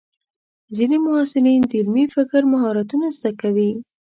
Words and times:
ځینې 0.75 0.97
محصلین 1.05 1.61
د 1.69 1.71
علمي 1.79 2.05
فکر 2.15 2.41
مهارتونه 2.53 3.07
زده 3.17 3.31
کوي. 3.41 3.71